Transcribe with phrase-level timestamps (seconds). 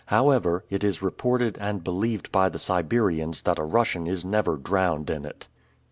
[0.07, 5.11] However, it is reported and believed by the Siberians that a Russian is never drowned
[5.11, 5.47] in it.